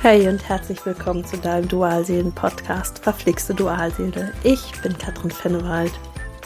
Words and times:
Hey 0.00 0.28
und 0.28 0.48
herzlich 0.48 0.86
willkommen 0.86 1.24
zu 1.24 1.36
deinem 1.38 1.66
Dualseelen-Podcast 1.66 3.00
Verflixte 3.00 3.52
Dualseele. 3.52 4.32
Ich 4.44 4.80
bin 4.80 4.96
Katrin 4.96 5.32
Fennewald 5.32 5.90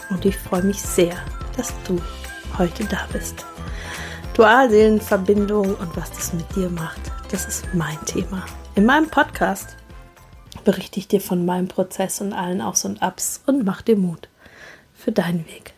und 0.09 0.25
ich 0.25 0.35
freue 0.35 0.63
mich 0.63 0.81
sehr, 0.81 1.15
dass 1.55 1.71
du 1.87 2.01
heute 2.57 2.83
da 2.85 3.07
bist. 3.13 3.45
Dualseelenverbindung 4.33 5.75
und 5.75 5.95
was 5.95 6.09
das 6.09 6.33
mit 6.33 6.47
dir 6.55 6.67
macht, 6.71 6.99
das 7.29 7.45
ist 7.45 7.71
mein 7.75 8.03
Thema. 8.07 8.43
In 8.73 8.87
meinem 8.87 9.07
Podcast 9.07 9.77
berichte 10.63 10.99
ich 10.99 11.07
dir 11.07 11.21
von 11.21 11.45
meinem 11.45 11.67
Prozess 11.67 12.21
und 12.21 12.33
allen 12.33 12.59
Aufs 12.59 12.85
und 12.85 13.03
Abs 13.03 13.43
und 13.45 13.63
mach 13.63 13.83
dir 13.83 13.97
Mut 13.97 14.29
für 14.95 15.11
deinen 15.11 15.45
Weg. 15.45 15.75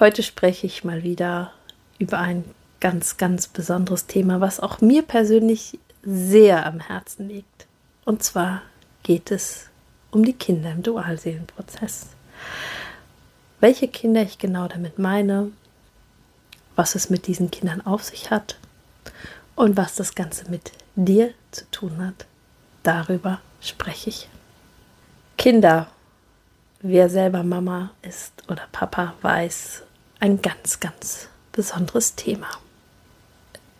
Heute 0.00 0.22
spreche 0.22 0.66
ich 0.66 0.84
mal 0.84 1.02
wieder 1.02 1.52
über 1.98 2.18
ein 2.18 2.44
ganz, 2.80 3.18
ganz 3.18 3.46
besonderes 3.46 4.06
Thema, 4.06 4.40
was 4.40 4.58
auch 4.58 4.80
mir 4.80 5.02
persönlich 5.02 5.78
sehr 6.02 6.66
am 6.66 6.80
Herzen 6.80 7.28
liegt. 7.28 7.66
Und 8.04 8.22
zwar 8.22 8.62
geht 9.02 9.30
es 9.30 9.68
um 10.10 10.24
die 10.24 10.32
Kinder 10.32 10.72
im 10.72 10.82
Dualseelenprozess. 10.82 12.08
Welche 13.60 13.88
Kinder 13.88 14.22
ich 14.22 14.38
genau 14.38 14.68
damit 14.68 14.98
meine, 14.98 15.52
was 16.74 16.94
es 16.94 17.10
mit 17.10 17.26
diesen 17.26 17.50
Kindern 17.50 17.80
auf 17.80 18.02
sich 18.02 18.30
hat 18.30 18.58
und 19.54 19.76
was 19.76 19.94
das 19.94 20.14
Ganze 20.14 20.50
mit 20.50 20.72
dir 20.96 21.32
zu 21.50 21.70
tun 21.70 22.04
hat, 22.04 22.26
darüber 22.82 23.40
spreche 23.60 24.10
ich. 24.10 24.28
Kinder, 25.38 25.88
wer 26.80 27.08
selber 27.08 27.42
Mama 27.42 27.90
ist 28.02 28.32
oder 28.48 28.66
Papa, 28.72 29.14
weiß, 29.22 29.82
ein 30.20 30.42
ganz, 30.42 30.80
ganz 30.80 31.28
besonderes 31.52 32.14
Thema. 32.14 32.48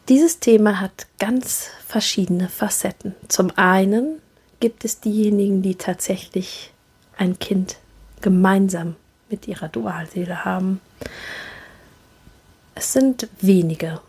Dieses 0.09 0.41
Thema 0.41 0.81
hat 0.81 1.07
ganz 1.19 1.69
verschiedene 1.87 2.49
Facetten. 2.49 3.15
Zum 3.29 3.57
einen 3.57 4.21
gibt 4.59 4.85
es 4.85 5.01
diejenigen, 5.01 5.63
die 5.63 5.77
tatsächlich 5.77 6.73
ein 7.17 7.39
Kind 7.39 7.77
gemeinsam 8.21 8.97
mit 9.31 9.47
ihrer 9.47 9.69
Dualseele 9.69 10.45
haben. 10.45 10.81
Es 12.75 12.93
sind 12.93 13.29
wenige. 13.41 14.01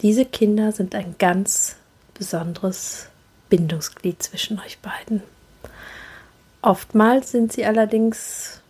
Diese 0.00 0.24
Kinder 0.24 0.72
sind 0.72 0.94
ein 0.94 1.14
ganz 1.18 1.76
besonderes 2.14 3.08
Bindungsglied 3.50 4.22
zwischen 4.22 4.58
euch 4.60 4.78
beiden. 4.78 5.22
Oftmals 6.62 7.32
sind 7.32 7.52
sie 7.52 7.66
allerdings 7.66 8.60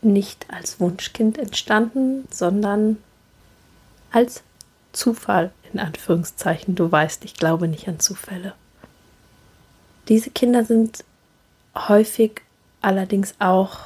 nicht 0.00 0.46
als 0.48 0.78
Wunschkind 0.78 1.38
entstanden, 1.38 2.28
sondern 2.30 2.98
als 4.12 4.42
Zufall, 4.96 5.52
in 5.72 5.78
Anführungszeichen. 5.78 6.74
Du 6.74 6.90
weißt, 6.90 7.24
ich 7.24 7.34
glaube 7.34 7.68
nicht 7.68 7.86
an 7.88 8.00
Zufälle. 8.00 8.54
Diese 10.08 10.30
Kinder 10.30 10.64
sind 10.64 11.04
häufig 11.74 12.42
allerdings 12.80 13.34
auch 13.38 13.78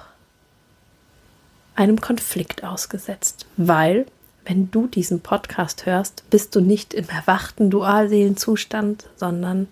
einem 1.74 2.00
Konflikt 2.00 2.62
ausgesetzt, 2.62 3.46
weil, 3.56 4.06
wenn 4.44 4.70
du 4.70 4.86
diesen 4.86 5.20
Podcast 5.20 5.86
hörst, 5.86 6.28
bist 6.30 6.54
du 6.54 6.60
nicht 6.60 6.92
im 6.94 7.08
erwachten 7.08 7.70
Dualseelenzustand, 7.70 9.08
sondern 9.16 9.68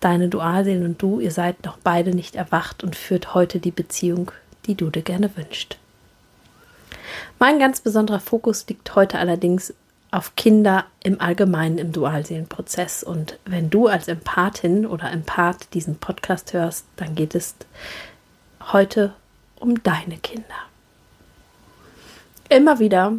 deine 0.00 0.28
Dualseelen 0.28 0.84
und 0.84 1.00
du, 1.00 1.20
ihr 1.20 1.30
seid 1.30 1.64
noch 1.64 1.78
beide 1.78 2.14
nicht 2.14 2.36
erwacht 2.36 2.84
und 2.84 2.94
führt 2.94 3.34
heute 3.34 3.58
die 3.58 3.70
Beziehung, 3.70 4.30
die 4.66 4.74
du 4.74 4.90
dir 4.90 5.02
gerne 5.02 5.34
wünschst. 5.36 5.78
Mein 7.38 7.58
ganz 7.58 7.80
besonderer 7.80 8.20
Fokus 8.20 8.66
liegt 8.68 8.94
heute 8.94 9.18
allerdings 9.18 9.72
auf 10.14 10.36
Kinder 10.36 10.84
im 11.02 11.20
Allgemeinen 11.20 11.76
im 11.78 11.90
Dualseelenprozess. 11.90 13.02
Und 13.02 13.38
wenn 13.44 13.68
du 13.68 13.88
als 13.88 14.06
Empathin 14.06 14.86
oder 14.86 15.10
Empath 15.10 15.74
diesen 15.74 15.96
Podcast 15.96 16.52
hörst, 16.52 16.86
dann 16.94 17.16
geht 17.16 17.34
es 17.34 17.56
heute 18.72 19.12
um 19.56 19.82
deine 19.82 20.18
Kinder. 20.18 20.44
Immer 22.48 22.78
wieder 22.78 23.14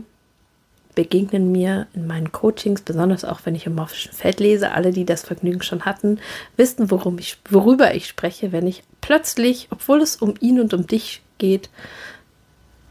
begegnen 0.95 1.51
mir 1.51 1.87
in 1.93 2.07
meinen 2.07 2.31
Coachings, 2.31 2.81
besonders 2.81 3.25
auch 3.25 3.41
wenn 3.43 3.55
ich 3.55 3.65
im 3.65 3.75
morphischen 3.75 4.13
Feld 4.13 4.39
lese, 4.39 4.71
alle, 4.71 4.91
die 4.91 5.03
das 5.03 5.23
Vergnügen 5.23 5.63
schon 5.63 5.83
hatten, 5.83 6.19
wissen, 6.55 6.89
worum 6.89 7.19
ich, 7.19 7.37
worüber 7.49 7.93
ich 7.93 8.07
spreche, 8.07 8.53
wenn 8.53 8.65
ich 8.65 8.83
plötzlich, 9.01 9.67
obwohl 9.71 10.01
es 10.01 10.15
um 10.15 10.35
ihn 10.39 10.61
und 10.61 10.73
um 10.73 10.87
dich 10.87 11.21
geht, 11.39 11.69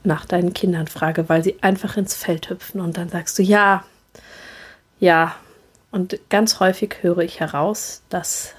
nach 0.03 0.27
deinen 0.27 0.53
Kindern 0.53 0.89
frage, 0.89 1.31
weil 1.31 1.43
sie 1.43 1.57
einfach 1.63 1.97
ins 1.97 2.15
Feld 2.15 2.51
hüpfen 2.51 2.83
und 2.83 2.99
dann 2.99 3.09
sagst 3.09 3.39
du, 3.39 3.43
ja, 3.43 3.85
ja, 5.01 5.37
und 5.91 6.19
ganz 6.29 6.61
häufig 6.61 6.97
höre 7.03 7.19
ich 7.19 7.41
heraus, 7.41 8.03
dass 8.09 8.53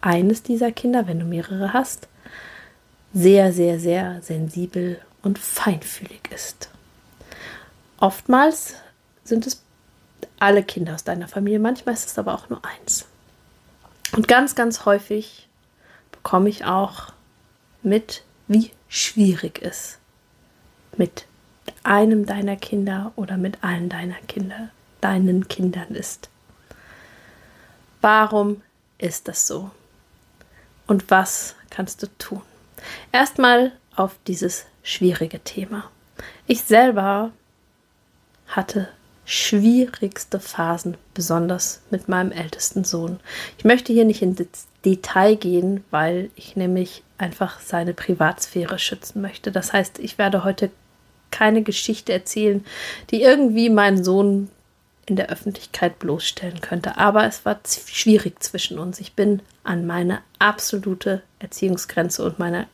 eines 0.00 0.42
dieser 0.42 0.72
Kinder, 0.72 1.06
wenn 1.06 1.18
du 1.18 1.24
mehrere 1.24 1.72
hast, 1.72 2.08
sehr, 3.14 3.52
sehr, 3.52 3.78
sehr 3.78 4.20
sensibel 4.22 5.00
und 5.22 5.38
feinfühlig 5.38 6.30
ist. 6.34 6.68
Oftmals 7.98 8.74
sind 9.24 9.46
es 9.46 9.62
alle 10.38 10.62
Kinder 10.62 10.94
aus 10.94 11.04
deiner 11.04 11.28
Familie, 11.28 11.58
manchmal 11.58 11.94
ist 11.94 12.06
es 12.06 12.18
aber 12.18 12.34
auch 12.34 12.48
nur 12.50 12.60
eins. 12.64 13.06
Und 14.16 14.28
ganz, 14.28 14.54
ganz 14.54 14.84
häufig 14.84 15.48
bekomme 16.10 16.48
ich 16.48 16.64
auch 16.64 17.12
mit, 17.82 18.24
wie 18.48 18.70
schwierig 18.88 19.60
es 19.62 19.98
mit 20.96 21.26
einem 21.84 22.26
deiner 22.26 22.56
Kinder 22.56 23.12
oder 23.16 23.36
mit 23.36 23.62
allen 23.62 23.88
deiner 23.88 24.20
Kinder 24.28 24.68
deinen 25.02 25.48
Kindern 25.48 25.94
ist. 25.94 26.30
Warum 28.00 28.62
ist 28.98 29.28
das 29.28 29.46
so? 29.46 29.70
Und 30.86 31.10
was 31.10 31.54
kannst 31.70 32.02
du 32.02 32.06
tun? 32.18 32.42
Erstmal 33.12 33.72
auf 33.94 34.16
dieses 34.26 34.64
schwierige 34.82 35.40
Thema. 35.40 35.90
Ich 36.46 36.62
selber 36.62 37.30
hatte 38.46 38.88
schwierigste 39.24 40.40
Phasen, 40.40 40.96
besonders 41.14 41.80
mit 41.90 42.08
meinem 42.08 42.32
ältesten 42.32 42.84
Sohn. 42.84 43.20
Ich 43.56 43.64
möchte 43.64 43.92
hier 43.92 44.04
nicht 44.04 44.22
ins 44.22 44.66
Detail 44.84 45.36
gehen, 45.36 45.84
weil 45.90 46.30
ich 46.34 46.56
nämlich 46.56 47.02
einfach 47.18 47.60
seine 47.60 47.94
Privatsphäre 47.94 48.78
schützen 48.78 49.22
möchte. 49.22 49.52
Das 49.52 49.72
heißt, 49.72 50.00
ich 50.00 50.18
werde 50.18 50.44
heute 50.44 50.70
keine 51.30 51.62
Geschichte 51.62 52.12
erzählen, 52.12 52.64
die 53.10 53.22
irgendwie 53.22 53.70
meinen 53.70 54.02
Sohn 54.02 54.50
in 55.06 55.16
der 55.16 55.30
Öffentlichkeit 55.30 55.98
bloßstellen 55.98 56.60
könnte. 56.60 56.96
Aber 56.96 57.24
es 57.24 57.44
war 57.44 57.58
schwierig 57.66 58.42
zwischen 58.42 58.78
uns. 58.78 59.00
Ich 59.00 59.14
bin 59.14 59.42
an 59.64 59.86
meine 59.86 60.20
absolute 60.38 61.22
Erziehungsgrenze 61.38 62.24
und 62.24 62.38
meine, 62.38 62.66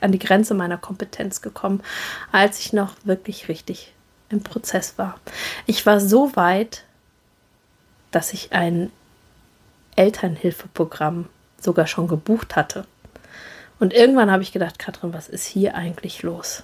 an 0.00 0.12
die 0.12 0.18
Grenze 0.18 0.54
meiner 0.54 0.78
Kompetenz 0.78 1.42
gekommen, 1.42 1.82
als 2.32 2.60
ich 2.60 2.72
noch 2.72 2.94
wirklich 3.04 3.48
richtig 3.48 3.92
im 4.30 4.42
Prozess 4.42 4.96
war. 4.96 5.20
Ich 5.66 5.84
war 5.86 6.00
so 6.00 6.34
weit, 6.34 6.84
dass 8.10 8.32
ich 8.32 8.52
ein 8.52 8.90
Elternhilfeprogramm 9.96 11.28
sogar 11.60 11.86
schon 11.86 12.08
gebucht 12.08 12.56
hatte. 12.56 12.86
Und 13.78 13.92
irgendwann 13.92 14.30
habe 14.30 14.42
ich 14.42 14.52
gedacht, 14.52 14.78
Katrin, 14.78 15.12
was 15.12 15.28
ist 15.28 15.44
hier 15.46 15.74
eigentlich 15.74 16.22
los? 16.22 16.62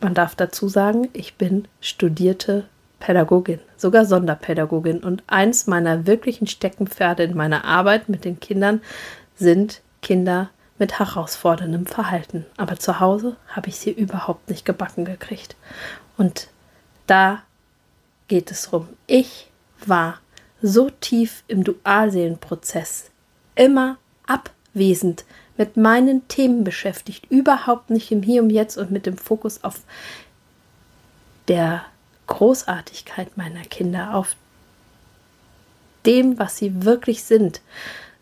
Man 0.00 0.14
darf 0.14 0.34
dazu 0.34 0.68
sagen, 0.68 1.08
ich 1.12 1.34
bin 1.34 1.68
studierte 1.82 2.66
Pädagogin, 3.00 3.58
sogar 3.76 4.04
Sonderpädagogin. 4.04 5.02
Und 5.02 5.24
eins 5.26 5.66
meiner 5.66 6.06
wirklichen 6.06 6.46
Steckenpferde 6.46 7.24
in 7.24 7.36
meiner 7.36 7.64
Arbeit 7.64 8.08
mit 8.08 8.24
den 8.24 8.38
Kindern 8.38 8.80
sind 9.34 9.80
Kinder 10.02 10.50
mit 10.78 10.98
herausforderndem 10.98 11.86
Verhalten. 11.86 12.46
Aber 12.56 12.78
zu 12.78 13.00
Hause 13.00 13.36
habe 13.48 13.68
ich 13.68 13.76
sie 13.76 13.90
überhaupt 13.90 14.48
nicht 14.48 14.64
gebacken 14.64 15.04
gekriegt. 15.04 15.56
Und 16.16 16.48
da 17.06 17.42
geht 18.28 18.50
es 18.50 18.72
rum. 18.72 18.88
Ich 19.06 19.50
war 19.84 20.20
so 20.62 20.90
tief 20.90 21.42
im 21.48 21.64
Dualseelenprozess, 21.64 23.10
immer 23.54 23.96
abwesend, 24.26 25.24
mit 25.56 25.76
meinen 25.76 26.26
Themen 26.28 26.64
beschäftigt, 26.64 27.30
überhaupt 27.30 27.90
nicht 27.90 28.10
im 28.12 28.22
Hier 28.22 28.42
und 28.42 28.50
Jetzt 28.50 28.78
und 28.78 28.90
mit 28.90 29.04
dem 29.04 29.18
Fokus 29.18 29.64
auf 29.64 29.80
der 31.48 31.84
Großartigkeit 32.30 33.36
meiner 33.36 33.62
Kinder, 33.62 34.14
auf 34.14 34.36
dem, 36.06 36.38
was 36.38 36.56
sie 36.56 36.84
wirklich 36.84 37.24
sind, 37.24 37.60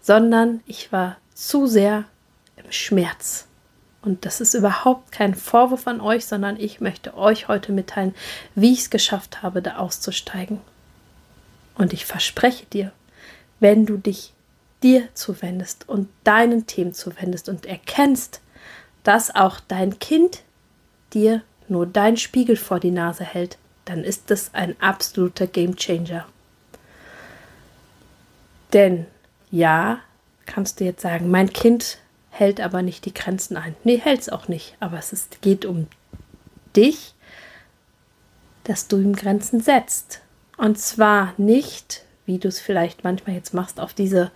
sondern 0.00 0.60
ich 0.66 0.90
war 0.90 1.19
zu 1.34 1.66
sehr 1.69 2.05
im 2.56 2.72
Schmerz. 2.72 3.46
Und 4.02 4.25
das 4.25 4.40
ist 4.40 4.55
überhaupt 4.55 5.12
kein 5.12 5.34
Vorwurf 5.34 5.87
an 5.87 6.00
euch, 6.00 6.26
sondern 6.26 6.58
ich 6.58 6.81
möchte 6.81 7.16
euch 7.16 7.49
heute 7.49 7.70
mitteilen, 7.70 8.14
wie 8.55 8.72
ich 8.72 8.81
es 8.81 8.90
geschafft 8.90 9.43
habe, 9.43 9.62
da 9.62 9.76
auszusteigen. 9.76 10.61
Und 11.75 11.93
ich 11.93 12.06
verspreche 12.06 12.66
dir, 12.66 12.93
wenn 13.61 13.87
du 13.87 13.99
dich 13.99 14.32
dir 14.82 15.08
zuwendest 15.14 15.88
und 15.88 16.08
deinen 16.25 16.66
Themen 16.66 16.94
zuwendest 16.94 17.49
und 17.49 17.66
erkennst, 17.66 18.40
dass 19.02 19.34
auch 19.34 19.61
dein 19.69 19.99
Kind 19.99 20.43
dir 21.12 21.43
nur 21.69 21.87
dein 21.87 22.16
Spiegel 22.16 22.56
vor 22.56 22.81
die 22.81 22.90
Nase 22.90 23.25
hält, 23.25 23.58
dann 23.88 24.05
ist 24.05 24.31
das 24.31 24.55
ein 24.55 24.81
absoluter 24.81 25.46
Game 25.46 25.76
Changer. 25.76 26.26
Denn 28.73 29.06
ja, 29.50 30.00
kannst 30.46 30.81
du 30.81 30.85
jetzt 30.85 31.02
sagen, 31.02 31.31
mein 31.31 31.52
Kind 31.52 31.99
hält 32.31 32.61
aber 32.61 32.82
nicht 32.82 33.05
die 33.05 33.14
Grenzen 33.14 33.56
ein. 33.56 33.75
Nee, 33.85 33.99
hält 33.99 34.20
es 34.20 34.29
auch 34.29 34.49
nicht. 34.49 34.76
Aber 34.81 34.99
es 34.99 35.12
ist, 35.12 35.40
geht 35.40 35.64
um 35.64 35.87
dich, 36.76 37.14
dass 38.64 38.88
du 38.88 38.99
ihm 38.99 39.17
Grenzen 39.17 39.61
setzt. 39.61 40.20
Und 40.58 40.79
zwar 40.79 41.32
nicht, 41.38 42.05
wie 42.26 42.38
du 42.38 42.49
es 42.49 42.61
vielleicht 42.61 43.05
manchmal 43.05 43.37
jetzt 43.37 43.55
machst, 43.55 43.81
auf 43.81 43.94
diese 43.94 44.31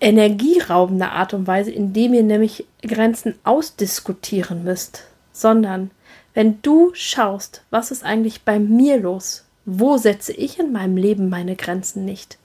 energieraubende 0.00 1.08
Art 1.10 1.32
und 1.32 1.46
Weise, 1.46 1.70
indem 1.70 2.12
ihr 2.12 2.22
nämlich 2.22 2.66
Grenzen 2.82 3.36
ausdiskutieren 3.44 4.64
müsst, 4.64 5.04
sondern 5.36 5.90
wenn 6.34 6.60
du 6.62 6.90
schaust, 6.94 7.62
was 7.70 7.90
ist 7.90 8.04
eigentlich 8.04 8.42
bei 8.42 8.58
mir 8.58 8.98
los, 8.98 9.44
wo 9.64 9.96
setze 9.96 10.32
ich 10.32 10.58
in 10.58 10.72
meinem 10.72 10.96
Leben 10.96 11.28
meine 11.28 11.56
Grenzen 11.56 12.04
nicht, 12.04 12.38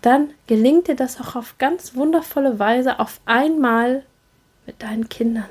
dann 0.00 0.30
gelingt 0.46 0.88
dir 0.88 0.96
das 0.96 1.20
auch 1.20 1.34
auf 1.34 1.56
ganz 1.58 1.94
wundervolle 1.94 2.58
Weise 2.58 3.00
auf 3.00 3.20
einmal 3.26 4.04
mit 4.66 4.82
deinen 4.82 5.08
Kindern. 5.08 5.48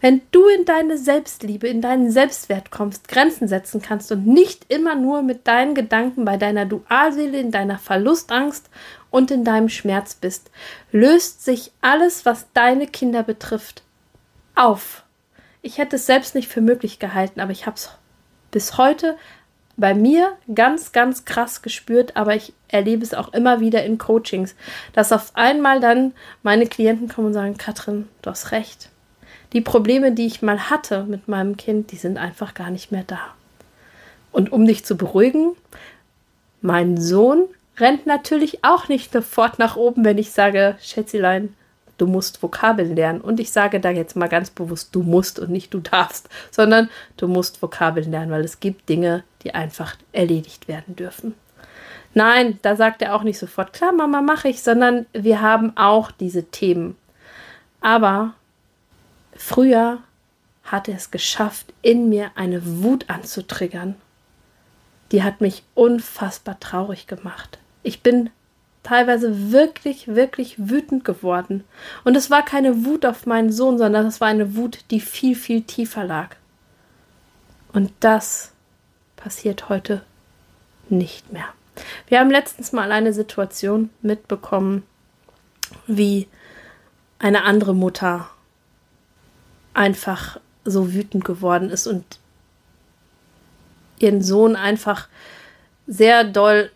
Wenn 0.00 0.22
du 0.32 0.46
in 0.48 0.64
deine 0.64 0.98
Selbstliebe, 0.98 1.68
in 1.68 1.80
deinen 1.80 2.10
Selbstwert 2.10 2.70
kommst, 2.70 3.06
Grenzen 3.06 3.46
setzen 3.46 3.80
kannst 3.80 4.10
und 4.10 4.26
nicht 4.26 4.66
immer 4.68 4.96
nur 4.96 5.22
mit 5.22 5.46
deinen 5.46 5.74
Gedanken 5.74 6.24
bei 6.24 6.36
deiner 6.36 6.66
Dualseele, 6.66 7.38
in 7.38 7.52
deiner 7.52 7.78
Verlustangst 7.78 8.70
und 9.10 9.30
in 9.30 9.44
deinem 9.44 9.68
Schmerz 9.68 10.14
bist, 10.14 10.50
löst 10.90 11.44
sich 11.44 11.70
alles, 11.80 12.26
was 12.26 12.46
deine 12.54 12.88
Kinder 12.88 13.22
betrifft, 13.22 13.82
auf. 14.56 15.04
Ich 15.68 15.76
hätte 15.76 15.96
es 15.96 16.06
selbst 16.06 16.34
nicht 16.34 16.48
für 16.48 16.62
möglich 16.62 16.98
gehalten, 16.98 17.40
aber 17.40 17.52
ich 17.52 17.66
habe 17.66 17.76
es 17.76 17.90
bis 18.50 18.78
heute 18.78 19.18
bei 19.76 19.92
mir 19.92 20.32
ganz, 20.54 20.92
ganz 20.92 21.26
krass 21.26 21.60
gespürt, 21.60 22.16
aber 22.16 22.34
ich 22.34 22.54
erlebe 22.68 23.02
es 23.02 23.12
auch 23.12 23.34
immer 23.34 23.60
wieder 23.60 23.84
in 23.84 23.98
Coachings, 23.98 24.54
dass 24.94 25.12
auf 25.12 25.32
einmal 25.34 25.80
dann 25.80 26.14
meine 26.42 26.66
Klienten 26.66 27.08
kommen 27.08 27.26
und 27.26 27.32
sagen, 27.34 27.58
Katrin, 27.58 28.08
du 28.22 28.30
hast 28.30 28.50
recht. 28.50 28.88
Die 29.52 29.60
Probleme, 29.60 30.12
die 30.12 30.24
ich 30.24 30.40
mal 30.40 30.70
hatte 30.70 31.04
mit 31.04 31.28
meinem 31.28 31.58
Kind, 31.58 31.92
die 31.92 31.96
sind 31.96 32.16
einfach 32.16 32.54
gar 32.54 32.70
nicht 32.70 32.90
mehr 32.90 33.04
da. 33.06 33.20
Und 34.32 34.50
um 34.50 34.64
dich 34.64 34.86
zu 34.86 34.96
beruhigen, 34.96 35.50
mein 36.62 36.98
Sohn 36.98 37.44
rennt 37.76 38.06
natürlich 38.06 38.64
auch 38.64 38.88
nicht 38.88 39.12
sofort 39.12 39.58
nach 39.58 39.76
oben, 39.76 40.02
wenn 40.02 40.16
ich 40.16 40.32
sage, 40.32 40.78
Schätzilein, 40.80 41.54
du 41.98 42.06
musst 42.06 42.42
Vokabeln 42.42 42.96
lernen. 42.96 43.20
Und 43.20 43.38
ich 43.40 43.50
sage 43.50 43.80
da 43.80 43.90
jetzt 43.90 44.16
mal 44.16 44.28
ganz 44.28 44.50
bewusst, 44.50 44.94
du 44.94 45.02
musst 45.02 45.38
und 45.38 45.50
nicht 45.50 45.74
du 45.74 45.80
darfst, 45.80 46.28
sondern 46.50 46.88
du 47.16 47.28
musst 47.28 47.60
Vokabeln 47.60 48.10
lernen, 48.10 48.30
weil 48.30 48.44
es 48.44 48.60
gibt 48.60 48.88
Dinge, 48.88 49.24
die 49.42 49.54
einfach 49.54 49.96
erledigt 50.12 50.68
werden 50.68 50.96
dürfen. 50.96 51.34
Nein, 52.14 52.58
da 52.62 52.74
sagt 52.74 53.02
er 53.02 53.14
auch 53.14 53.22
nicht 53.22 53.38
sofort, 53.38 53.72
klar, 53.72 53.92
Mama, 53.92 54.22
mache 54.22 54.48
ich, 54.48 54.62
sondern 54.62 55.06
wir 55.12 55.40
haben 55.40 55.76
auch 55.76 56.10
diese 56.10 56.44
Themen. 56.44 56.96
Aber 57.80 58.34
früher 59.36 59.98
hat 60.64 60.88
er 60.88 60.96
es 60.96 61.10
geschafft, 61.10 61.66
in 61.82 62.08
mir 62.08 62.30
eine 62.34 62.82
Wut 62.82 63.08
anzutriggern. 63.08 63.94
Die 65.12 65.22
hat 65.22 65.40
mich 65.40 65.62
unfassbar 65.74 66.58
traurig 66.60 67.06
gemacht. 67.06 67.58
Ich 67.82 68.02
bin 68.02 68.30
teilweise 68.88 69.52
wirklich, 69.52 70.08
wirklich 70.08 70.54
wütend 70.58 71.04
geworden. 71.04 71.64
Und 72.04 72.16
es 72.16 72.30
war 72.30 72.42
keine 72.42 72.86
Wut 72.86 73.04
auf 73.04 73.26
meinen 73.26 73.52
Sohn, 73.52 73.76
sondern 73.76 74.06
es 74.06 74.20
war 74.20 74.28
eine 74.28 74.56
Wut, 74.56 74.78
die 74.90 75.00
viel, 75.00 75.34
viel 75.34 75.62
tiefer 75.62 76.04
lag. 76.04 76.36
Und 77.74 77.92
das 78.00 78.52
passiert 79.16 79.68
heute 79.68 80.02
nicht 80.88 81.32
mehr. 81.32 81.44
Wir 82.06 82.18
haben 82.18 82.30
letztens 82.30 82.72
mal 82.72 82.90
eine 82.90 83.12
Situation 83.12 83.90
mitbekommen, 84.00 84.84
wie 85.86 86.26
eine 87.18 87.44
andere 87.44 87.74
Mutter 87.74 88.30
einfach 89.74 90.40
so 90.64 90.94
wütend 90.94 91.26
geworden 91.26 91.68
ist 91.68 91.86
und 91.86 92.04
ihren 93.98 94.22
Sohn 94.22 94.56
einfach 94.56 95.08
sehr 95.86 96.24
doll 96.24 96.70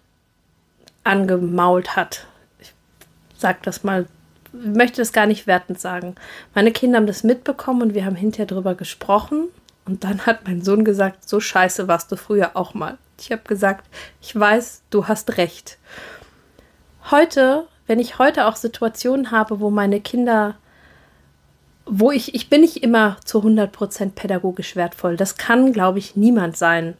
angemault 1.04 1.96
hat. 1.96 2.26
Ich 2.60 2.72
sag 3.36 3.62
das 3.62 3.84
mal, 3.84 4.06
möchte 4.52 5.00
das 5.00 5.12
gar 5.12 5.26
nicht 5.26 5.46
wertend 5.46 5.80
sagen. 5.80 6.14
Meine 6.54 6.72
Kinder 6.72 6.98
haben 6.98 7.06
das 7.06 7.24
mitbekommen 7.24 7.82
und 7.82 7.94
wir 7.94 8.04
haben 8.04 8.16
hinterher 8.16 8.46
drüber 8.46 8.74
gesprochen. 8.74 9.48
Und 9.84 10.04
dann 10.04 10.26
hat 10.26 10.46
mein 10.46 10.62
Sohn 10.62 10.84
gesagt, 10.84 11.28
so 11.28 11.40
scheiße 11.40 11.88
warst 11.88 12.12
du 12.12 12.16
früher 12.16 12.52
auch 12.54 12.74
mal. 12.74 12.98
Ich 13.18 13.32
habe 13.32 13.42
gesagt, 13.42 13.86
ich 14.20 14.38
weiß, 14.38 14.82
du 14.90 15.08
hast 15.08 15.36
recht. 15.38 15.78
Heute, 17.10 17.66
wenn 17.86 17.98
ich 17.98 18.18
heute 18.18 18.46
auch 18.46 18.56
Situationen 18.56 19.32
habe, 19.32 19.58
wo 19.58 19.70
meine 19.70 20.00
Kinder, 20.00 20.56
wo 21.84 22.12
ich, 22.12 22.34
ich 22.34 22.48
bin 22.48 22.60
nicht 22.60 22.82
immer 22.82 23.16
zu 23.24 23.40
100% 23.40 24.10
pädagogisch 24.10 24.76
wertvoll. 24.76 25.16
Das 25.16 25.36
kann, 25.36 25.72
glaube 25.72 25.98
ich, 25.98 26.14
niemand 26.14 26.56
sein. 26.56 26.96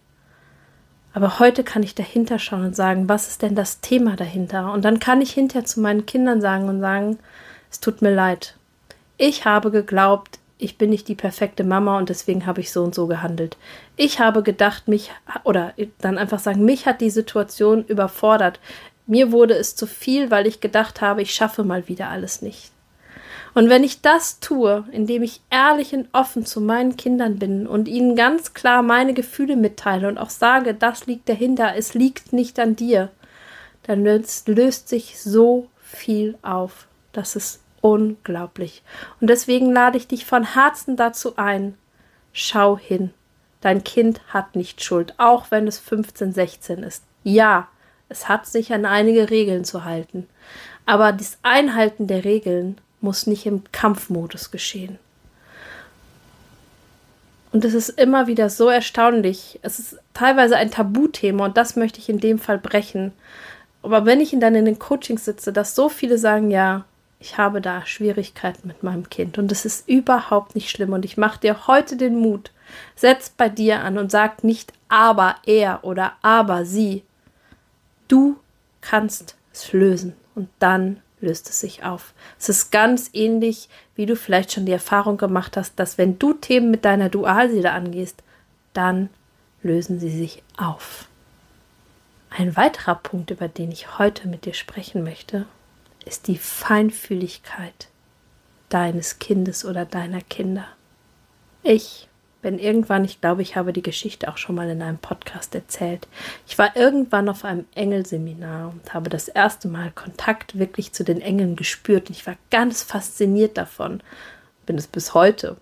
Aber 1.14 1.38
heute 1.38 1.62
kann 1.62 1.82
ich 1.82 1.94
dahinter 1.94 2.38
schauen 2.38 2.64
und 2.64 2.76
sagen, 2.76 3.08
was 3.08 3.28
ist 3.28 3.42
denn 3.42 3.54
das 3.54 3.80
Thema 3.80 4.16
dahinter? 4.16 4.72
Und 4.72 4.84
dann 4.84 4.98
kann 4.98 5.20
ich 5.20 5.32
hinterher 5.32 5.64
zu 5.64 5.80
meinen 5.80 6.06
Kindern 6.06 6.40
sagen 6.40 6.68
und 6.68 6.80
sagen, 6.80 7.18
es 7.70 7.80
tut 7.80 8.00
mir 8.02 8.14
leid. 8.14 8.56
Ich 9.18 9.44
habe 9.44 9.70
geglaubt, 9.70 10.38
ich 10.58 10.78
bin 10.78 10.90
nicht 10.90 11.08
die 11.08 11.14
perfekte 11.14 11.64
Mama 11.64 11.98
und 11.98 12.08
deswegen 12.08 12.46
habe 12.46 12.60
ich 12.60 12.72
so 12.72 12.82
und 12.82 12.94
so 12.94 13.06
gehandelt. 13.06 13.56
Ich 13.96 14.20
habe 14.20 14.42
gedacht, 14.42 14.88
mich, 14.88 15.10
oder 15.44 15.74
dann 16.00 16.18
einfach 16.18 16.38
sagen, 16.38 16.64
mich 16.64 16.86
hat 16.86 17.00
die 17.00 17.10
Situation 17.10 17.84
überfordert. 17.84 18.60
Mir 19.06 19.32
wurde 19.32 19.54
es 19.54 19.74
zu 19.76 19.86
viel, 19.86 20.30
weil 20.30 20.46
ich 20.46 20.60
gedacht 20.60 21.00
habe, 21.00 21.20
ich 21.20 21.34
schaffe 21.34 21.64
mal 21.64 21.88
wieder 21.88 22.08
alles 22.08 22.40
nicht. 22.40 22.70
Und 23.54 23.68
wenn 23.68 23.84
ich 23.84 24.00
das 24.00 24.40
tue, 24.40 24.84
indem 24.92 25.22
ich 25.22 25.42
ehrlich 25.50 25.92
und 25.92 26.08
offen 26.12 26.46
zu 26.46 26.60
meinen 26.60 26.96
Kindern 26.96 27.38
bin 27.38 27.66
und 27.66 27.86
ihnen 27.86 28.16
ganz 28.16 28.54
klar 28.54 28.82
meine 28.82 29.12
Gefühle 29.12 29.56
mitteile 29.56 30.08
und 30.08 30.18
auch 30.18 30.30
sage, 30.30 30.74
das 30.74 31.06
liegt 31.06 31.28
dahinter, 31.28 31.74
es 31.76 31.92
liegt 31.92 32.32
nicht 32.32 32.58
an 32.58 32.76
dir, 32.76 33.10
dann 33.82 34.04
löst, 34.04 34.48
löst 34.48 34.88
sich 34.88 35.20
so 35.20 35.68
viel 35.82 36.38
auf. 36.42 36.86
Das 37.12 37.36
ist 37.36 37.60
unglaublich. 37.82 38.82
Und 39.20 39.28
deswegen 39.28 39.70
lade 39.72 39.98
ich 39.98 40.08
dich 40.08 40.24
von 40.24 40.54
Herzen 40.54 40.96
dazu 40.96 41.36
ein, 41.36 41.76
schau 42.32 42.78
hin. 42.78 43.10
Dein 43.60 43.84
Kind 43.84 44.20
hat 44.28 44.56
nicht 44.56 44.82
Schuld, 44.82 45.14
auch 45.18 45.50
wenn 45.50 45.68
es 45.68 45.78
15, 45.78 46.32
16 46.32 46.82
ist. 46.82 47.04
Ja, 47.22 47.68
es 48.08 48.28
hat 48.28 48.46
sich 48.46 48.72
an 48.72 48.86
einige 48.86 49.30
Regeln 49.30 49.64
zu 49.64 49.84
halten. 49.84 50.26
Aber 50.86 51.12
das 51.12 51.38
Einhalten 51.42 52.06
der 52.06 52.24
Regeln 52.24 52.80
muss 53.02 53.26
nicht 53.26 53.46
im 53.46 53.62
Kampfmodus 53.72 54.50
geschehen. 54.50 54.98
Und 57.52 57.64
es 57.64 57.74
ist 57.74 57.90
immer 57.90 58.26
wieder 58.26 58.48
so 58.48 58.68
erstaunlich. 58.68 59.60
Es 59.62 59.78
ist 59.78 59.98
teilweise 60.14 60.56
ein 60.56 60.70
Tabuthema 60.70 61.44
und 61.44 61.56
das 61.56 61.76
möchte 61.76 61.98
ich 61.98 62.08
in 62.08 62.18
dem 62.18 62.38
Fall 62.38 62.58
brechen. 62.58 63.12
Aber 63.82 64.06
wenn 64.06 64.20
ich 64.20 64.34
dann 64.38 64.54
in 64.54 64.64
den 64.64 64.78
Coachings 64.78 65.24
sitze, 65.24 65.52
dass 65.52 65.74
so 65.74 65.88
viele 65.88 66.16
sagen, 66.16 66.50
ja, 66.50 66.84
ich 67.20 67.38
habe 67.38 67.60
da 67.60 67.86
Schwierigkeiten 67.86 68.66
mit 68.66 68.82
meinem 68.82 69.08
Kind 69.08 69.38
und 69.38 69.52
es 69.52 69.64
ist 69.64 69.88
überhaupt 69.88 70.54
nicht 70.54 70.70
schlimm 70.70 70.92
und 70.92 71.04
ich 71.04 71.16
mache 71.16 71.40
dir 71.40 71.66
heute 71.66 71.96
den 71.96 72.18
Mut, 72.18 72.50
setz 72.96 73.30
bei 73.30 73.48
dir 73.48 73.80
an 73.80 73.98
und 73.98 74.10
sag 74.10 74.42
nicht 74.44 74.72
aber 74.88 75.36
er 75.46 75.84
oder 75.84 76.14
aber 76.22 76.64
sie. 76.64 77.04
Du 78.08 78.38
kannst 78.80 79.36
es 79.52 79.72
lösen 79.72 80.14
und 80.34 80.48
dann 80.58 81.00
löst 81.22 81.48
es 81.48 81.60
sich 81.60 81.84
auf. 81.84 82.12
Es 82.38 82.48
ist 82.48 82.70
ganz 82.70 83.10
ähnlich, 83.12 83.68
wie 83.94 84.06
du 84.06 84.16
vielleicht 84.16 84.52
schon 84.52 84.66
die 84.66 84.72
Erfahrung 84.72 85.16
gemacht 85.16 85.56
hast, 85.56 85.78
dass 85.78 85.96
wenn 85.96 86.18
du 86.18 86.34
Themen 86.34 86.70
mit 86.70 86.84
deiner 86.84 87.08
Dualseele 87.08 87.72
angehst, 87.72 88.22
dann 88.74 89.08
lösen 89.62 89.98
sie 89.98 90.10
sich 90.10 90.42
auf. 90.56 91.08
Ein 92.30 92.56
weiterer 92.56 92.96
Punkt, 92.96 93.30
über 93.30 93.48
den 93.48 93.70
ich 93.70 93.98
heute 93.98 94.26
mit 94.28 94.44
dir 94.44 94.54
sprechen 94.54 95.04
möchte, 95.04 95.46
ist 96.04 96.28
die 96.28 96.38
Feinfühligkeit 96.38 97.88
deines 98.68 99.18
Kindes 99.18 99.64
oder 99.64 99.84
deiner 99.84 100.22
Kinder. 100.22 100.66
Ich 101.62 102.08
bin 102.42 102.58
irgendwann, 102.58 103.04
ich 103.04 103.20
glaube, 103.20 103.40
ich 103.40 103.56
habe 103.56 103.72
die 103.72 103.82
Geschichte 103.82 104.28
auch 104.28 104.36
schon 104.36 104.56
mal 104.56 104.68
in 104.68 104.82
einem 104.82 104.98
Podcast 104.98 105.54
erzählt. 105.54 106.08
Ich 106.46 106.58
war 106.58 106.76
irgendwann 106.76 107.28
auf 107.28 107.44
einem 107.44 107.64
Engelseminar 107.74 108.70
und 108.70 108.92
habe 108.92 109.08
das 109.08 109.28
erste 109.28 109.68
Mal 109.68 109.92
Kontakt 109.92 110.58
wirklich 110.58 110.92
zu 110.92 111.04
den 111.04 111.20
Engeln 111.20 111.56
gespürt. 111.56 112.10
Ich 112.10 112.26
war 112.26 112.36
ganz 112.50 112.82
fasziniert 112.82 113.56
davon. 113.56 114.02
Bin 114.66 114.76
es 114.76 114.88
bis 114.88 115.14
heute. 115.14 115.52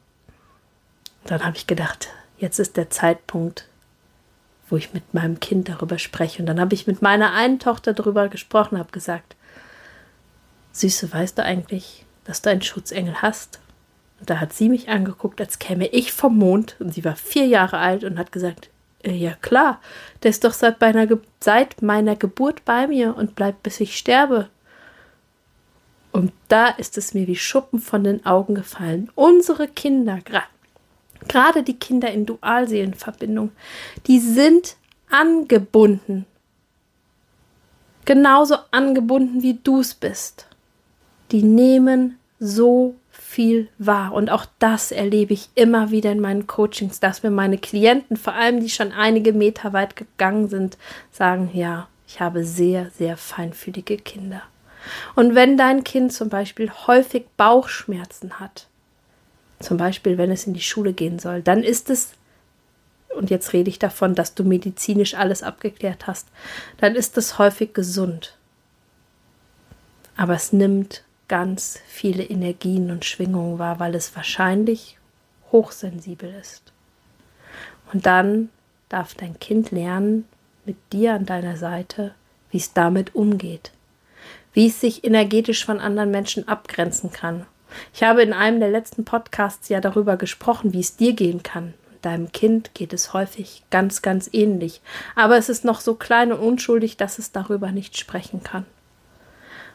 Und 1.23 1.31
dann 1.31 1.45
habe 1.45 1.57
ich 1.57 1.67
gedacht, 1.67 2.09
jetzt 2.39 2.59
ist 2.59 2.79
der 2.79 2.89
Zeitpunkt, 2.89 3.67
wo 4.71 4.77
ich 4.77 4.95
mit 4.95 5.13
meinem 5.13 5.39
Kind 5.39 5.69
darüber 5.69 5.99
spreche. 5.99 6.43
Und 6.43 6.47
dann 6.47 6.61
habe 6.61 6.75
ich 6.75 6.87
mit 6.87 7.03
meiner 7.03 7.35
einen 7.35 7.59
Tochter 7.59 7.93
darüber 7.93 8.29
gesprochen, 8.29 8.79
habe 8.79 8.91
gesagt, 8.91 9.37
Süße, 10.73 11.13
weißt 11.13 11.37
du 11.37 11.45
eigentlich, 11.45 12.07
dass 12.25 12.41
du 12.41 12.51
einen 12.51 12.63
Schutzengel 12.63 13.21
hast? 13.21 13.61
Und 14.21 14.31
da 14.31 14.39
hat 14.39 14.53
sie 14.53 14.69
mich 14.69 14.89
angeguckt, 14.89 15.41
als 15.41 15.59
käme 15.59 15.89
ich 15.89 16.13
vom 16.13 16.37
Mond. 16.39 16.77
Und 16.79 16.95
sie 16.95 17.05
war 17.05 17.17
vier 17.17 17.47
Jahre 17.47 17.79
alt 17.79 18.05
und 18.05 18.19
hat 18.19 18.33
gesagt, 18.33 18.71
Äh, 19.03 19.13
ja 19.13 19.33
klar, 19.41 19.81
der 20.23 20.31
ist 20.31 20.45
doch 20.45 20.53
seit 20.53 20.81
meiner, 20.81 21.07
seit 21.41 21.83
meiner 21.83 22.17
Geburt 22.17 22.65
bei 22.65 22.87
mir 22.87 23.17
und 23.17 23.35
bleibt 23.35 23.63
bis 23.63 23.81
ich 23.81 23.97
sterbe. 23.97 24.49
Und 26.13 26.33
da 26.49 26.69
ist 26.69 26.99
es 26.99 27.15
mir 27.15 27.27
wie 27.27 27.37
Schuppen 27.37 27.81
von 27.81 28.05
den 28.05 28.27
Augen 28.27 28.55
gefallen. 28.55 29.11
Unsere 29.15 29.69
Kinder, 29.69 30.19
gerade 31.29 31.63
die 31.63 31.79
Kinder 31.79 32.11
in 32.11 32.27
Dualseelenverbindung, 32.27 33.53
die 34.07 34.19
sind 34.19 34.77
angebunden. 35.09 36.27
Genauso 38.05 38.57
angebunden 38.73 39.43
wie 39.43 39.61
du 39.63 39.81
es 39.81 39.95
bist. 39.95 40.47
Die 41.31 41.45
nehmen 41.45 42.19
so 42.41 42.97
viel 43.31 43.69
wahr. 43.79 44.13
Und 44.13 44.29
auch 44.29 44.45
das 44.59 44.91
erlebe 44.91 45.33
ich 45.33 45.51
immer 45.55 45.93
wieder 45.93 46.11
in 46.11 46.19
meinen 46.19 46.49
Coachings, 46.49 46.99
dass 46.99 47.23
mir 47.23 47.31
meine 47.31 47.59
Klienten, 47.59 48.17
vor 48.17 48.35
allem 48.35 48.59
die 48.59 48.69
schon 48.69 48.91
einige 48.91 49.33
Meter 49.33 49.73
weit 49.73 49.95
gegangen 49.95 50.49
sind, 50.49 50.77
sagen, 51.13 51.49
ja, 51.55 51.87
ich 52.09 52.21
habe 52.21 52.45
sehr, 52.45 52.91
sehr 52.91 53.17
feinfühlige 53.17 53.99
Kinder. 53.99 54.43
Und 55.15 55.37
wenn 55.37 55.57
dein 55.57 55.85
Kind 55.85 56.13
zum 56.13 56.29
Beispiel 56.29 56.73
häufig 56.89 57.27
Bauchschmerzen 57.37 58.41
hat, 58.41 58.67
zum 59.61 59.77
Beispiel 59.77 60.19
wenn 60.19 60.33
es 60.33 60.49
in 60.49 60.55
die 60.55 60.61
Schule 60.61 60.93
gehen 60.93 61.21
soll, 61.21 61.41
dann 61.41 61.63
ist 61.63 61.89
es, 61.89 62.15
und 63.15 63.31
jetzt 63.31 63.53
rede 63.53 63.71
ich 63.71 63.79
davon, 63.79 64.17
dass 64.17 64.35
du 64.35 64.43
medizinisch 64.43 65.15
alles 65.15 65.45
abgeklärt 65.45 66.09
hast, 66.09 66.27
dann 66.79 66.97
ist 66.97 67.17
es 67.17 67.39
häufig 67.39 67.75
gesund. 67.75 68.37
Aber 70.17 70.35
es 70.35 70.53
nimmt 70.53 71.05
ganz 71.31 71.81
viele 71.87 72.25
Energien 72.25 72.91
und 72.91 73.07
Schwingungen 73.07 73.59
wahr, 73.59 73.81
weil 73.81 73.95
es 73.95 74.15
wahrscheinlich 74.15 74.99
hochsensibel 75.51 76.35
ist. 76.39 76.73
Und 77.93 78.05
dann 78.05 78.51
darf 78.91 79.15
dein 79.15 79.41
Kind 79.41 79.71
lernen, 79.71 80.27
mit 80.67 80.77
dir 80.93 81.15
an 81.15 81.25
deiner 81.25 81.57
Seite, 81.57 82.15
wie 82.51 82.59
es 82.59 82.75
damit 82.75 83.15
umgeht 83.15 83.73
wie 84.53 84.67
es 84.67 84.81
sich 84.81 85.05
energetisch 85.05 85.65
von 85.65 85.81
anderen 85.81 86.11
Menschen 86.11 86.49
abgrenzen 86.49 87.13
kann. 87.13 87.47
Ich 87.95 88.03
habe 88.03 88.23
in 88.23 88.33
einem 88.33 88.59
der 88.59 88.71
letzten 88.71 89.05
Podcasts 89.05 89.69
ja 89.69 89.81
darüber 89.81 90.17
gesprochen, 90.17 90.73
wie 90.73 90.81
es 90.81 90.97
dir 90.97 91.13
gehen 91.13 91.43
kann. 91.43 91.75
Deinem 92.03 92.33
Kind 92.33 92.75
geht 92.75 92.93
es 92.93 93.13
häufig 93.13 93.63
ganz, 93.71 94.03
ganz 94.03 94.29
ähnlich, 94.33 94.81
aber 95.15 95.37
es 95.37 95.49
ist 95.49 95.65
noch 95.65 95.81
so 95.81 95.95
klein 95.95 96.33
und 96.33 96.41
unschuldig, 96.41 96.97
dass 96.97 97.19
es 97.19 97.31
darüber 97.31 97.73
nicht 97.73 97.99
sprechen 97.99 98.43
kann. 98.43 98.65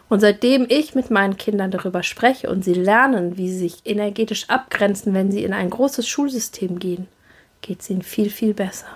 Und 0.08 0.20
seitdem 0.20 0.68
ich 0.70 0.94
mit 0.94 1.10
meinen 1.10 1.38
Kindern 1.38 1.72
darüber 1.72 2.04
spreche 2.04 2.50
und 2.50 2.64
sie 2.64 2.74
lernen, 2.74 3.38
wie 3.38 3.50
sie 3.50 3.58
sich 3.58 3.78
energetisch 3.86 4.50
abgrenzen, 4.50 5.14
wenn 5.14 5.32
sie 5.32 5.44
in 5.44 5.54
ein 5.54 5.70
großes 5.70 6.08
Schulsystem 6.08 6.78
gehen, 6.78 7.08
geht 7.62 7.82
es 7.82 7.90
ihnen 7.90 8.04
viel, 8.04 8.30
viel 8.30 8.54
besser. 8.54 8.88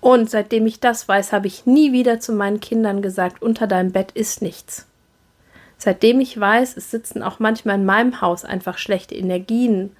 Und 0.00 0.30
seitdem 0.30 0.66
ich 0.66 0.80
das 0.80 1.08
weiß, 1.08 1.32
habe 1.32 1.46
ich 1.46 1.66
nie 1.66 1.92
wieder 1.92 2.20
zu 2.20 2.32
meinen 2.32 2.60
Kindern 2.60 3.02
gesagt, 3.02 3.42
unter 3.42 3.66
deinem 3.66 3.90
Bett 3.90 4.12
ist 4.12 4.42
nichts. 4.42 4.86
Seitdem 5.78 6.20
ich 6.20 6.38
weiß, 6.38 6.76
es 6.76 6.90
sitzen 6.90 7.22
auch 7.22 7.40
manchmal 7.40 7.76
in 7.76 7.84
meinem 7.84 8.20
Haus 8.20 8.44
einfach 8.44 8.78
schlechte 8.78 9.14
Energien 9.14 9.96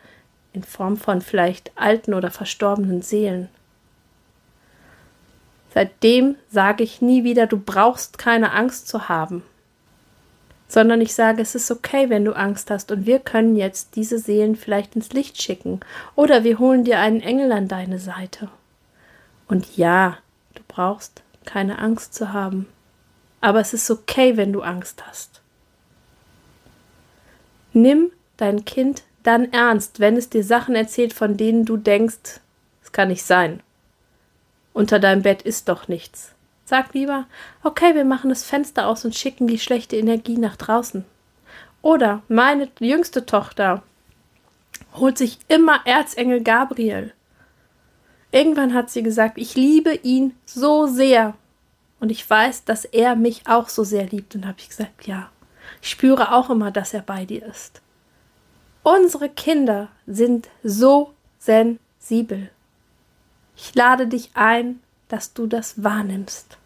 in 0.53 0.63
Form 0.63 0.97
von 0.97 1.21
vielleicht 1.21 1.73
alten 1.75 2.15
oder 2.15 2.31
verstorbenen 2.31 3.03
Seelen. 3.03 3.49
Seitdem 5.73 6.37
sage 6.49 6.85
ich 6.85 7.03
nie 7.03 7.25
wieder, 7.25 7.49
du 7.49 7.59
brauchst 7.59 8.17
keine 8.19 8.53
Angst 8.53 8.87
zu 8.87 9.09
haben, 9.09 9.43
sondern 10.69 11.01
ich 11.01 11.15
sage, 11.15 11.43
es 11.43 11.55
ist 11.55 11.71
okay, 11.71 12.11
wenn 12.11 12.25
du 12.25 12.33
Angst 12.33 12.71
hast 12.71 12.91
und 12.91 13.07
wir 13.07 13.19
können 13.19 13.57
jetzt 13.57 13.97
diese 13.97 14.19
Seelen 14.19 14.57
vielleicht 14.57 14.97
ins 14.97 15.13
Licht 15.13 15.41
schicken 15.41 15.81
oder 16.17 16.45
wir 16.45 16.59
holen 16.59 16.85
dir 16.85 16.99
einen 16.99 17.21
Engel 17.21 17.53
an 17.53 17.69
deine 17.69 17.99
Seite. 17.99 18.49
Und 19.47 19.77
ja, 19.77 20.19
du 20.55 20.63
brauchst 20.67 21.23
keine 21.45 21.79
Angst 21.79 22.15
zu 22.15 22.33
haben. 22.33 22.67
Aber 23.41 23.61
es 23.61 23.75
ist 23.75 23.91
okay, 23.91 24.37
wenn 24.37 24.53
du 24.53 24.63
Angst 24.63 25.07
hast. 25.07 25.43
Nimm 27.73 28.11
dein 28.37 28.65
Kind 28.65 29.03
dann 29.23 29.53
ernst, 29.53 30.01
wenn 30.01 30.17
es 30.17 30.31
dir 30.31 30.45
Sachen 30.45 30.75
erzählt, 30.75 31.13
von 31.13 31.37
denen 31.37 31.65
du 31.65 31.77
denkst, 31.77 32.41
es 32.83 32.93
kann 32.93 33.09
nicht 33.09 33.25
sein. 33.25 33.61
Unter 34.73 34.99
deinem 34.99 35.23
Bett 35.23 35.43
ist 35.43 35.69
doch 35.69 35.89
nichts. 35.89 36.34
Sag 36.65 36.95
lieber, 36.95 37.27
okay, 37.63 37.95
wir 37.95 38.05
machen 38.05 38.31
das 38.31 38.45
Fenster 38.45 38.87
aus 38.89 39.05
und 39.05 39.15
schicken 39.15 39.47
die 39.47 39.59
schlechte 39.59 39.97
Energie 39.97 40.39
nach 40.39 40.57
draußen. 40.57 41.05
Oder 41.83 42.23
meine 42.29 42.69
jüngste 42.81 43.27
Tochter 43.27 43.83
holt 44.95 45.19
sich 45.19 45.39
immer 45.49 45.81
Erzengel 45.85 46.43
Gabriel 46.43 47.13
Irgendwann 48.35 48.75
hat 48.75 48.91
sie 48.91 49.05
gesagt, 49.05 49.39
ich 49.39 49.55
liebe 49.55 49.95
ihn 49.95 50.35
so 50.45 50.89
sehr. 50.89 51.35
Und 52.01 52.11
ich 52.11 52.29
weiß, 52.29 52.65
dass 52.65 52.85
er 52.85 53.15
mich 53.15 53.43
auch 53.47 53.69
so 53.69 53.85
sehr 53.85 54.07
liebt. 54.07 54.35
Und 54.35 54.45
habe 54.45 54.57
ich 54.59 54.71
gesagt, 54.71 55.07
ja, 55.07 55.31
ich 55.81 55.91
spüre 55.91 56.33
auch 56.33 56.51
immer, 56.51 56.73
dass 56.73 56.93
er 56.93 57.03
bei 57.03 57.27
dir 57.27 57.47
ist. 57.47 57.81
Unsere 58.83 59.29
Kinder 59.29 59.87
sind 60.09 60.49
so 60.65 61.15
sensibel. 61.39 62.51
Ich 63.55 63.73
lade 63.77 64.09
dich 64.09 64.33
ein, 64.35 64.81
dass 65.09 65.33
du 65.33 65.47
das 65.47 65.83
wahrnimmst. 65.83 66.59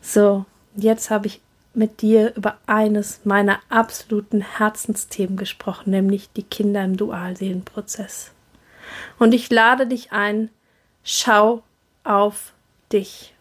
So, 0.00 0.44
jetzt 0.74 1.10
habe 1.10 1.26
ich 1.26 1.40
mit 1.74 2.02
dir 2.02 2.34
über 2.34 2.58
eines 2.66 3.20
meiner 3.24 3.60
absoluten 3.68 4.40
Herzensthemen 4.40 5.36
gesprochen, 5.36 5.90
nämlich 5.90 6.30
die 6.32 6.42
Kinder 6.42 6.84
im 6.84 6.96
Dualseelenprozess. 6.96 8.32
Und 9.18 9.34
ich 9.34 9.50
lade 9.50 9.86
dich 9.86 10.12
ein, 10.12 10.50
Schau 11.10 11.62
auf 12.04 12.52
dich. 12.92 13.32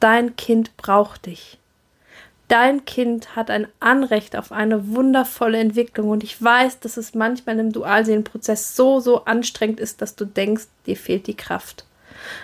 Dein 0.00 0.36
Kind 0.36 0.76
braucht 0.76 1.24
dich. 1.24 1.58
Dein 2.48 2.84
Kind 2.84 3.34
hat 3.34 3.50
ein 3.50 3.68
Anrecht 3.80 4.36
auf 4.36 4.52
eine 4.52 4.88
wundervolle 4.88 5.58
Entwicklung 5.58 6.10
und 6.10 6.22
ich 6.22 6.42
weiß, 6.42 6.80
dass 6.80 6.98
es 6.98 7.14
manchmal 7.14 7.58
im 7.58 7.72
Dualseelenprozess 7.72 8.76
so, 8.76 9.00
so 9.00 9.24
anstrengend 9.24 9.80
ist, 9.80 10.02
dass 10.02 10.14
du 10.14 10.26
denkst, 10.26 10.66
dir 10.84 10.96
fehlt 10.96 11.26
die 11.26 11.36
Kraft. 11.36 11.86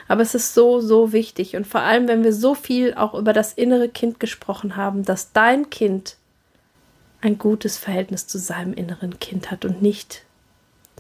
Aber 0.09 0.23
es 0.23 0.35
ist 0.35 0.55
so, 0.55 0.81
so 0.81 1.13
wichtig 1.13 1.57
und 1.57 1.67
vor 1.67 1.81
allem, 1.81 2.09
wenn 2.09 2.25
wir 2.25 2.33
so 2.33 2.55
viel 2.55 2.95
auch 2.95 3.15
über 3.15 3.33
das 3.33 3.53
innere 3.53 3.89
Kind 3.89 4.21
gesprochen 4.21 4.77
haben, 4.77 5.05
dass 5.05 5.33
dein 5.33 5.71
Kind 5.71 6.17
ein 7.21 7.39
gutes 7.39 7.79
Verhältnis 7.79 8.27
zu 8.27 8.39
seinem 8.39 8.75
inneren 8.75 9.19
Kind 9.19 9.51
hat 9.51 9.65
und 9.65 9.83
nicht 9.83 10.23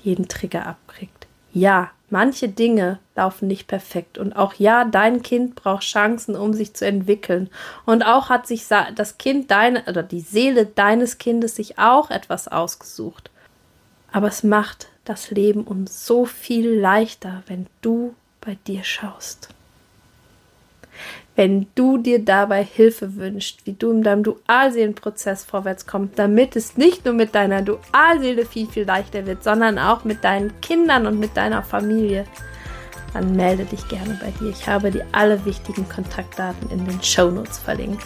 jeden 0.03 0.29
Trigger 0.29 0.67
abkriegt. 0.67 1.27
Ja, 1.53 1.91
manche 2.11 2.49
Dinge 2.49 2.99
laufen 3.17 3.49
nicht 3.49 3.67
perfekt 3.67 4.19
und 4.19 4.35
auch 4.35 4.55
ja, 4.55 4.85
dein 4.85 5.23
Kind 5.23 5.55
braucht 5.55 5.83
Chancen, 5.83 6.37
um 6.37 6.53
sich 6.53 6.75
zu 6.75 6.87
entwickeln 6.87 7.51
und 7.87 8.05
auch 8.05 8.29
hat 8.29 8.47
sich 8.47 8.67
das 8.67 9.19
Kind 9.19 9.51
deine 9.51 9.85
oder 9.87 10.03
die 10.03 10.21
Seele 10.21 10.67
deines 10.67 11.19
Kindes 11.19 11.57
sich 11.57 11.79
auch 11.79 12.11
etwas 12.11 12.49
ausgesucht. 12.49 13.31
Aber 14.13 14.29
es 14.29 14.43
macht 14.43 14.89
das 15.05 15.31
Leben 15.31 15.65
um 15.65 15.87
so 15.87 16.25
viel 16.25 16.69
leichter, 16.69 17.43
wenn 17.47 17.67
du 17.83 18.15
bei 18.49 18.57
dir 18.67 18.83
schaust 18.83 19.51
wenn 21.39 21.69
du 21.77 21.99
dir 21.99 22.25
dabei 22.25 22.65
Hilfe 22.65 23.15
wünschst, 23.15 23.65
wie 23.65 23.73
du 23.73 23.93
in 23.93 24.03
deinem 24.03 24.25
Dualseelenprozess 24.25 25.45
vorwärts 25.45 25.87
kommst, 25.87 26.19
damit 26.19 26.57
es 26.57 26.77
nicht 26.77 27.05
nur 27.05 27.15
mit 27.15 27.33
deiner 27.33 27.63
Dualseele 27.63 28.45
viel, 28.45 28.67
viel 28.67 28.83
leichter 28.85 29.25
wird, 29.25 29.45
sondern 29.45 29.79
auch 29.79 30.03
mit 30.03 30.25
deinen 30.25 30.61
Kindern 30.61 31.07
und 31.07 31.21
mit 31.21 31.37
deiner 31.37 31.63
Familie, 31.63 32.25
dann 33.13 33.37
melde 33.37 33.67
dich 33.67 33.87
gerne 33.87 34.19
bei 34.21 34.33
dir. 34.33 34.51
Ich 34.51 34.67
habe 34.67 34.91
dir 34.91 35.07
alle 35.13 35.45
wichtigen 35.45 35.89
Kontaktdaten 35.89 36.73
in 36.73 36.85
den 36.85 37.01
Show 37.05 37.31
Notes 37.31 37.59
verlinkt. 37.59 38.03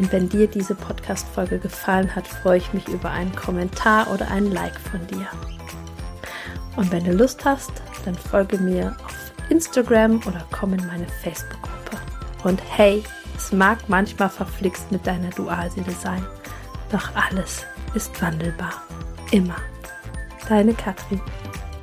Und 0.00 0.12
wenn 0.12 0.28
dir 0.28 0.48
diese 0.48 0.74
Podcast-Folge 0.74 1.60
gefallen 1.60 2.12
hat, 2.16 2.26
freue 2.26 2.58
ich 2.58 2.72
mich 2.72 2.88
über 2.88 3.12
einen 3.12 3.36
Kommentar 3.36 4.12
oder 4.12 4.28
ein 4.32 4.50
Like 4.50 4.80
von 4.80 5.06
dir. 5.06 5.28
Und 6.74 6.90
wenn 6.90 7.04
du 7.04 7.12
Lust 7.12 7.44
hast, 7.44 7.70
dann 8.04 8.16
folge 8.16 8.58
mir 8.58 8.96
auf 9.04 9.15
Instagram 9.48 10.20
oder 10.26 10.44
komm 10.50 10.74
in 10.74 10.86
meine 10.86 11.06
Facebook-Gruppe. 11.22 11.98
Und 12.44 12.60
hey, 12.76 13.02
es 13.36 13.52
mag 13.52 13.78
manchmal 13.88 14.30
verflixt 14.30 14.90
mit 14.90 15.06
deiner 15.06 15.30
Dualseele 15.30 15.92
sein, 15.92 16.24
doch 16.90 17.14
alles 17.14 17.66
ist 17.94 18.20
wandelbar. 18.22 18.82
Immer. 19.30 19.56
Deine 20.48 20.74
Katrin. 20.74 21.20